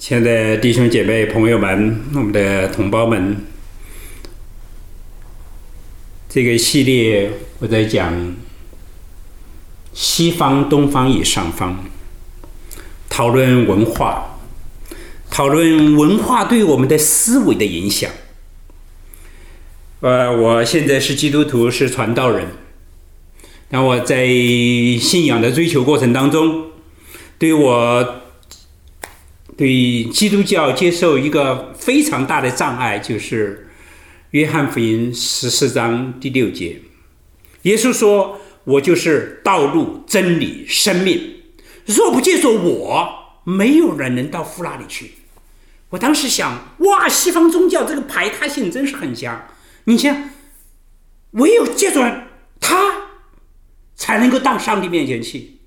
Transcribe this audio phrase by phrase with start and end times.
[0.00, 3.36] 亲爱的弟兄姐妹、朋友们，我们的同胞们，
[6.26, 8.34] 这个系列我在讲
[9.92, 11.84] 西方、东方与上方，
[13.10, 14.38] 讨论文化，
[15.30, 18.10] 讨论文化对我们的思维的影响。
[20.00, 22.46] 呃，我现在是基督徒，是传道人。
[23.68, 24.26] 那我在
[24.98, 26.70] 信仰的追求过程当中，
[27.38, 28.19] 对我。
[29.60, 33.68] 对基督教接受一个非常大的障碍，就是
[34.30, 36.80] 《约翰福音》十四章第六节，
[37.64, 41.42] 耶稣说：“我就是道路、真理、生命，
[41.84, 43.06] 若不接受我，
[43.44, 45.10] 没有人能到父那里去。”
[45.90, 49.46] 我当时想，哇，西方宗教这个排他性真是很强。
[49.84, 50.30] 你像，
[51.32, 52.00] 唯有借助
[52.58, 53.10] 他，
[53.94, 55.58] 才能够到上帝面前去。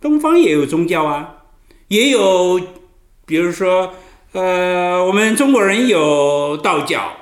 [0.00, 1.34] 东方也有宗教啊。
[1.88, 2.60] 也有，
[3.26, 3.94] 比如说，
[4.32, 7.12] 呃，我们中国人有道教，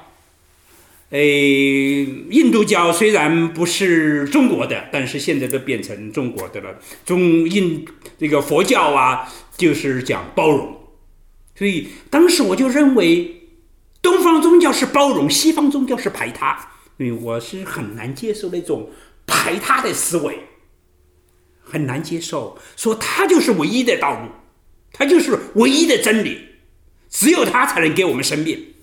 [1.11, 6.79] 诶，印度教虽然不是中国的，但是现在都变成中国的了。
[7.05, 7.87] 中印
[8.19, 10.81] 这个佛教啊，就是讲包容，
[11.55, 13.43] 所以当时我就认为，
[14.01, 18.89] 东方宗教是包容，西方宗教是排他，因为我是很难接受那种
[19.27, 20.39] 排他的思维，
[21.63, 24.31] 很难接受，说他就是唯一的道路。
[24.97, 26.51] 他就是唯一的真理，
[27.11, 28.75] 只有他才能给我们生命。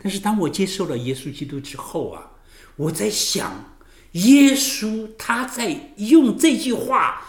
[0.00, 2.30] 但是当我接受了耶稣基督之后啊，
[2.76, 3.76] 我在想，
[4.12, 7.28] 耶稣他在用这句话，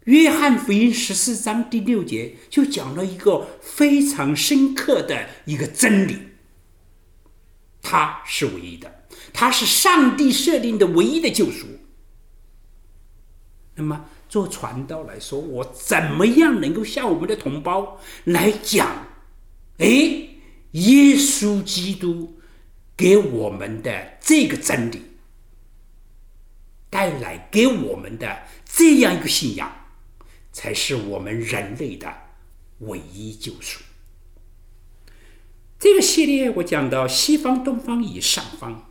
[0.04, 6.18] 《约翰福音》十四章第六节就讲了一个非常深刻的一个真理：
[7.82, 11.66] 他是唯一的，他是上帝设定的唯一的救赎。
[13.74, 14.04] 那么。
[14.28, 19.06] 做传道来说，我怎么样能够向我们的同胞来讲？
[19.78, 19.86] 哎，
[20.72, 22.38] 耶稣基督
[22.96, 25.02] 给我们的这个真理，
[26.90, 29.72] 带来给我们的这样一个信仰，
[30.52, 32.12] 才是我们人类的
[32.80, 33.80] 唯一救赎。
[35.78, 38.87] 这个系列我讲到西方、东方与上方。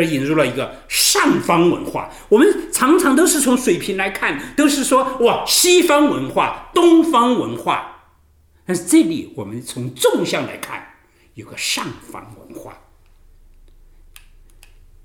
[0.00, 2.10] 这引入了一个上方文化。
[2.28, 8.04] 我们常常都是从水平来看，都是说哇，西方文化、东方文化。
[8.64, 10.94] 但是这里我们从纵向来看，
[11.34, 12.78] 有个上方文化。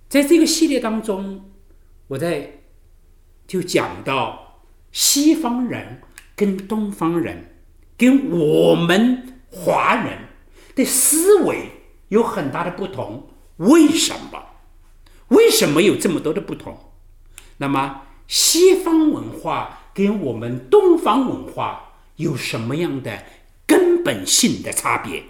[0.07, 1.51] 在这个系列当中，
[2.07, 2.61] 我在
[3.45, 4.61] 就讲到
[4.91, 6.01] 西方人
[6.35, 7.57] 跟东方人
[7.97, 10.19] 跟我们华人
[10.75, 11.71] 的思维
[12.07, 14.43] 有很大的不同，为什么？
[15.29, 16.93] 为什么有这么多的不同？
[17.57, 23.25] 那么西方文化跟我们东方文化有什么样的
[23.65, 25.23] 根本性的差别？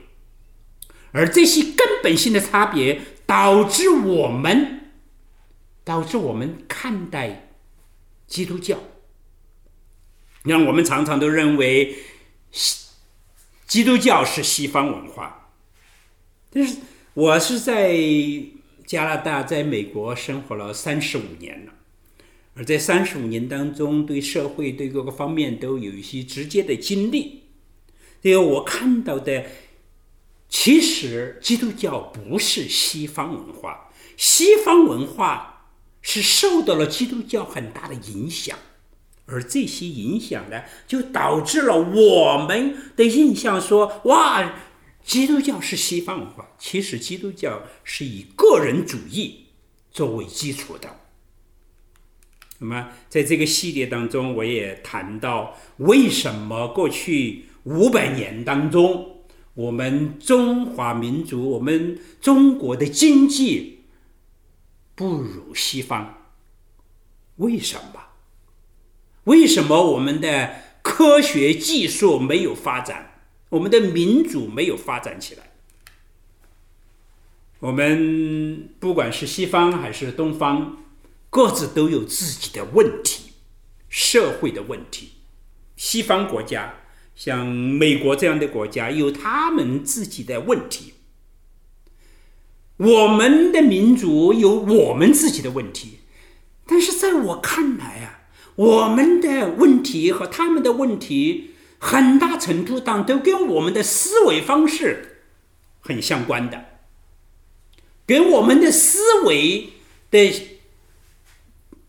[1.13, 4.91] 而这些根本性的差别导致我们
[5.83, 7.53] 导致我们看待
[8.27, 8.77] 基督教，
[10.43, 11.97] 让我们常常都认为
[13.65, 15.49] 基督教是西方文化。
[16.51, 16.77] 但是
[17.13, 17.97] 我是在。
[18.87, 21.73] 加拿大在美国生活了三十五年了，
[22.55, 27.43] 而在三十五年当中，对社会对各个方面都有一些直接的经历。
[28.23, 29.43] 这个我看到的，
[30.47, 35.67] 其实基督教不是西方文化，西方文化
[36.01, 38.57] 是受到了基督教很大的影响，
[39.25, 44.53] 而这些影响呢，就导致了我们的印象说：哇。
[45.07, 49.45] 基督教是西方文化，其实基督教是以个人主义
[49.89, 50.99] 作为基础的。
[52.59, 59.21] 那么，在这个系列当中，我也谈到为什么过去五百年当中，
[59.53, 63.85] 我们中华民族、我们中国的经济
[64.93, 66.17] 不如西方？
[67.37, 68.01] 为什么？
[69.23, 73.16] 为什么我们的科学技术没有发展？
[73.49, 75.51] 我们的民主没有发展起来。
[77.59, 80.77] 我们不管是西方还是东方，
[81.29, 83.31] 各自都有自己的问题，
[83.89, 85.11] 社会的问题。
[85.75, 86.75] 西方国家
[87.15, 90.93] 像美国这样的国家有他们自己的问题，
[92.75, 95.99] 我们的民族有我们自己的问题。
[96.65, 101.51] 但是在我看来啊，我们的问题和他们的问题。
[101.79, 105.23] 很大程度上都跟我们的思维方式
[105.79, 106.65] 很相关的，
[108.05, 109.69] 跟我们的思维
[110.09, 110.31] 的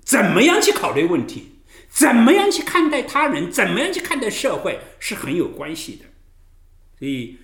[0.05, 6.05] 怎么样去考虑问题，怎么样去看待他人，怎么样去看待社会，是很有关系的。
[6.99, 7.39] 所以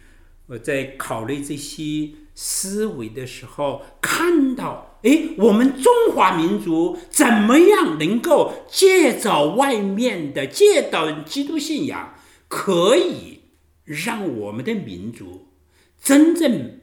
[0.46, 12.14] 我在考虑这些思维的时候，看到，哎，我们中华民族怎么样能够借着外面的借着基督信仰，
[12.48, 13.40] 可以
[13.84, 15.48] 让我们的民族
[16.00, 16.80] 真正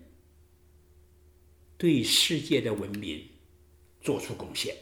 [1.78, 3.24] 对世界的文明
[4.02, 4.76] 做出贡献。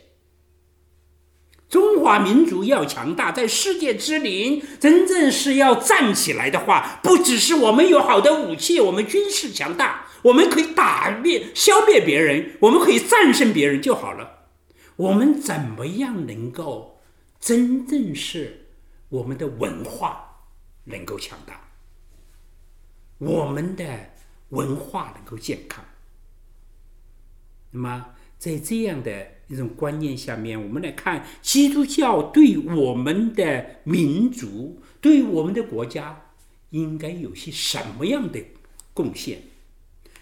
[1.67, 14.47] 中华民族要强大，在世界之林真正是要站起来的话，不只是我们有好的武器，我们军事强大，我们可以打灭、消灭别人，我们可以战胜别人就好了。
[14.95, 16.99] 我们怎么样能够
[17.39, 18.71] 真正是
[19.09, 20.28] 我们的文化
[20.89, 21.69] 能够强大，
[23.17, 23.85] 我们的
[24.49, 25.85] 文化能够健康？
[27.71, 28.05] 那么，
[28.37, 29.39] 在这样的。
[29.49, 36.27] 一种观念下面，我们来看基督教对我们的民族、对我们的国家
[36.69, 38.39] 应该有些什么样的
[38.93, 39.41] 贡献？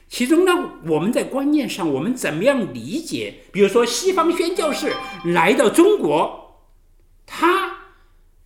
[0.08, 3.42] 其中呢，我们在观念上，我们怎么样理解？
[3.52, 4.94] 比如说，西方宣教士
[5.26, 6.64] 来到中国，
[7.26, 7.80] 他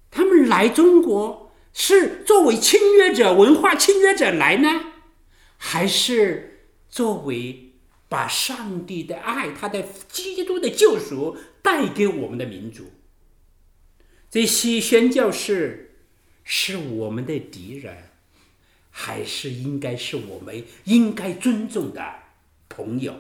[0.10, 4.94] 他们来中国是作为侵略者、文化侵略者来呢，
[5.58, 7.68] 还是作为？
[8.12, 12.92] 把上帝的爱，他的基督的救赎带给我们的民族。
[14.30, 15.96] 这些宣教士
[16.44, 18.10] 是我们的敌人，
[18.90, 22.04] 还是应该是我们应该尊重的
[22.68, 23.16] 朋友？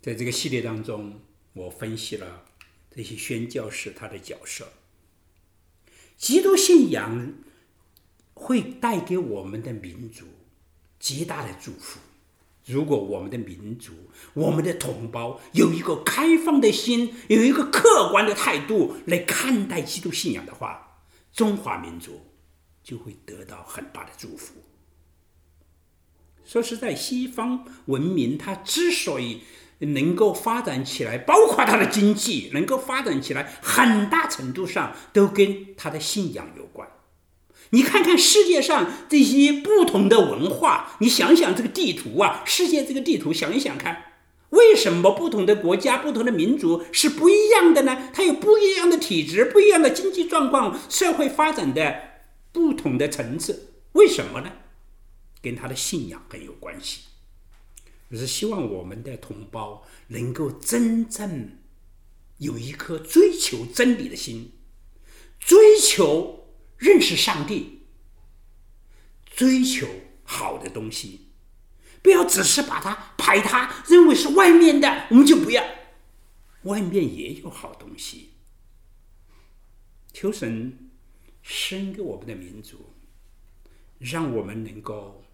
[0.00, 1.20] 在这个系列当中，
[1.52, 2.46] 我分析了
[2.90, 4.66] 这些宣教士他的角色。
[6.16, 7.34] 基督信仰
[8.34, 10.24] 会带给我们的民族
[10.98, 12.00] 极大的祝福。
[12.64, 13.92] 如果我们的民族、
[14.34, 21.00] 我们的同胞有一个开放的心，有一个客观的态度来看待基督信仰的话，
[21.32, 22.20] 中华民族
[22.82, 24.54] 就会得到很大的祝福。
[26.44, 29.42] 说实在，西方文明它之所以
[29.78, 36.88] 能够发展起来，包括它的经济能够发展起来，很大程度上都跟他的信仰有关。
[37.70, 44.04] 你看看世界上这些不同的文化，你想想这个地图啊，世界这个地图，想一想看，
[44.50, 48.10] 为什么不同的国家、不同的民族是不一样的呢？
[48.14, 52.00] 它有不一样的体质、不一样的经济状况、社会发展的
[52.52, 54.52] 不同的层次，为什么呢？
[55.42, 57.00] 跟他的信仰很有关系。
[58.08, 61.58] 我是希望我们的同胞能够真正
[62.38, 64.52] 有一颗追求真理的心，
[65.38, 66.44] 追求。
[66.78, 67.86] 认识上帝，
[69.24, 69.88] 追求
[70.24, 71.28] 好的东西，
[72.02, 75.64] 不要只是把它排他，认为是外面的，我们就不要。
[76.64, 78.34] 外面也有好东西。
[80.12, 80.90] 求神
[81.40, 82.92] 生给我们的民族，
[83.98, 85.24] 让我们能够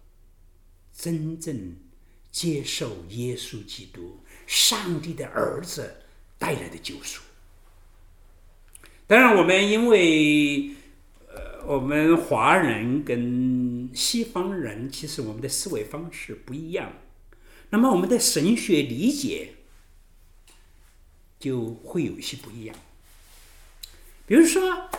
[0.93, 1.75] 真正
[2.33, 6.03] 接受耶稣基督，上帝的儿子
[6.37, 7.21] 带来的救赎。
[9.07, 10.71] 当然，我们因为
[11.29, 11.53] 呃。
[11.65, 16.91] 我们华人跟西方人其实我们的思维方式不一样，
[17.69, 19.53] 那么我们的神学理解
[21.39, 22.75] 就会有一些不一样。
[24.27, 24.89] 比如说，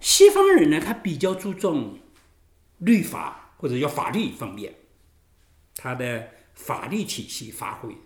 [0.00, 1.98] 西方人呢，他比较注重
[2.78, 4.74] 律法或者叫法律方面，
[5.82, 7.96] 他的法律体系发挥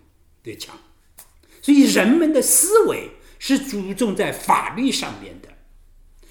[0.41, 0.77] 的强，
[1.61, 5.49] 所以人们的思维是注重在法律上面的。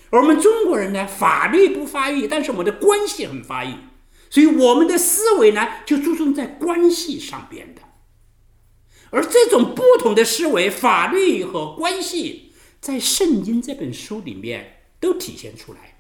[0.08, 3.74] 而我们中国人呢，法律不发育，但是我们的关系很发育，
[4.30, 7.82] 所以我们的思维呢就注重在关系上边的。
[9.10, 15.98] 而这种不同的思维，法律和关系，在《圣经》这本书里面都体现出来。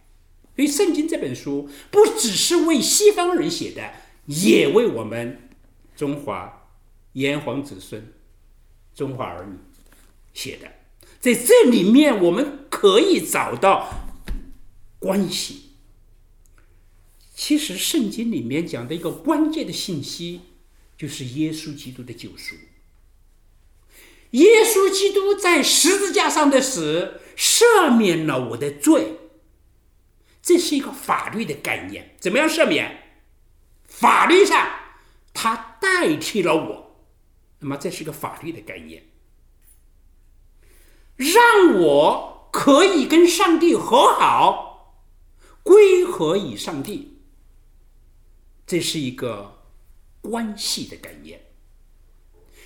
[0.56, 3.92] 所以，《圣经》这本书不只是为西方人写的，
[4.26, 5.48] 也为我们
[5.96, 6.68] 中华
[7.12, 8.12] 炎黄子孙、
[8.94, 9.56] 中华儿女
[10.32, 10.68] 写的。
[11.20, 14.00] 在这里面，我们可以找到。
[15.00, 15.72] 关系，
[17.34, 20.40] 其实圣经里面讲的一个关键的信息，
[20.96, 22.54] 就是耶稣基督的救赎。
[24.30, 29.18] 耶稣基督在十字架上的死，赦免了我的罪。
[30.40, 33.03] 这是一个法律的概念，怎么样赦免？
[33.96, 34.68] 法律上，
[35.32, 37.06] 他代替了我，
[37.60, 39.04] 那么这是个法律的概念，
[41.16, 44.96] 让我可以跟上帝和好。
[45.62, 47.22] 归合以上帝，
[48.66, 49.62] 这是一个
[50.20, 51.52] 关系的概念。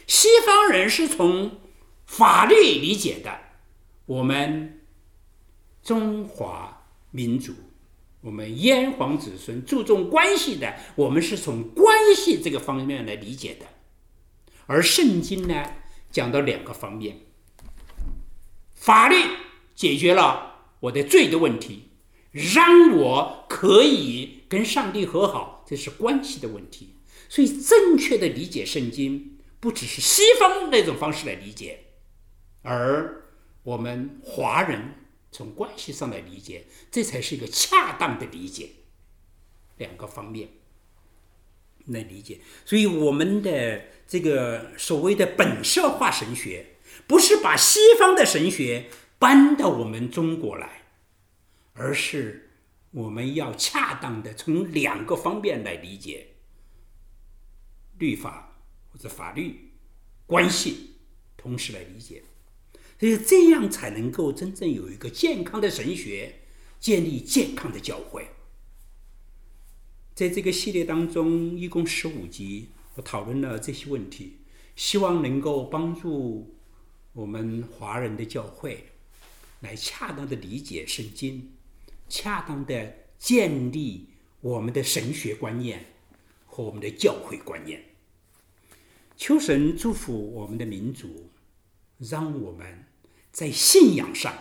[0.06, 1.60] 西方人是从
[2.06, 3.38] 法律理解的，
[4.06, 4.84] 我们
[5.82, 7.54] 中华民族，
[8.20, 13.66] 我们炎黄子孙注重关系的，我们是从关系这个方面来理解的。
[14.66, 15.64] 而圣经呢，
[16.10, 17.18] 讲到两个方面：
[18.74, 19.16] 法律
[19.74, 21.90] 解决了我的罪的问题，
[22.32, 26.96] 让我可以跟上帝和好，这是关系的问题。
[27.28, 31.80] 所以，正确的理解圣经，不只是西方那种方式来理解，
[32.62, 33.22] 而
[33.62, 34.94] 我们华人
[35.30, 38.70] 从关系上来理解，这才是一个恰当的理解。
[39.76, 40.48] 两个方面
[41.86, 50.82] 来理解，所以我们的这个所谓的本色化神学，不是把西方的神学搬到我们中国来，
[51.74, 52.50] 而是
[52.90, 56.26] 我们要恰当的从两个方面来理解。
[57.98, 58.58] 律法
[58.90, 59.72] 或者法律
[60.26, 60.94] 关系，
[61.36, 62.22] 同时来理解，
[62.98, 66.40] 所以这样才能够真正有一个健康的神学，
[66.80, 68.28] 建立健康的教会。
[70.14, 74.38] 在这个系列当中，一共十五集，我讨论了这些问题，
[74.74, 76.56] 希望能够帮助
[77.12, 78.86] 我们华人的教会
[79.60, 81.52] 来恰当的理解圣经，
[82.08, 84.08] 恰当的建立
[84.40, 85.86] 我们的神学观念
[86.46, 87.80] 和我们的教会观念。
[89.16, 91.30] 求神祝福我们的民族，
[91.98, 92.84] 让我们
[93.32, 94.34] 在信仰上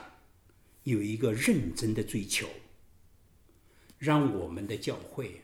[0.84, 2.48] 有一个认真的追求，
[3.98, 5.42] 让我们的教会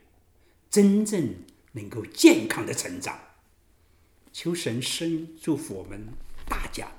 [0.69, 1.35] 真正
[1.73, 3.19] 能够健康的成长。
[4.31, 6.07] 求神生祝福我们
[6.47, 6.91] 大家，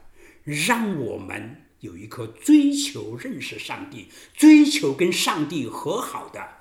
[0.44, 6.58] 让我们有一颗追求认识上帝、追求跟上帝和好的、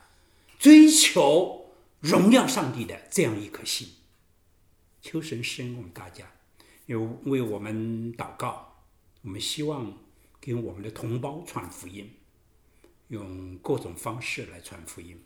[0.57, 3.89] 追求荣耀上帝的这样一颗心。
[5.01, 6.31] 求神生我们大家，
[6.87, 8.72] 有为我们祷告。
[9.23, 9.97] 我们希望
[10.39, 12.11] 给我们的同胞传福音，
[13.07, 15.17] 用各种方式来传福音。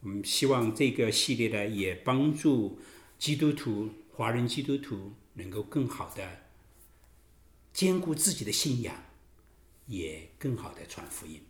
[0.00, 2.78] 我们希望这个系列呢，也帮助
[3.18, 6.50] 基督徒、华人基督徒能够更好的
[7.72, 8.94] 兼顾自己的信仰，
[9.86, 11.42] 也更好的传福音。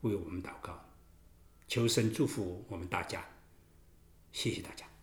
[0.00, 0.88] 为我们祷告，
[1.68, 3.28] 求神祝福我们大家。
[4.32, 4.97] 谢谢大家。